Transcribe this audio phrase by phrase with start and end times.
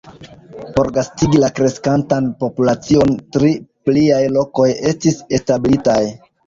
[0.77, 3.55] Por gastigi la kreskantan populacion tri
[3.91, 6.03] pliaj lokoj estis establitaj.